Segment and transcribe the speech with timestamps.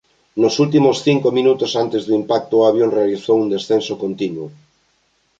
[0.41, 4.47] Nos últimos cinco minutos antes do impacto o avión realizou un descenso continuo.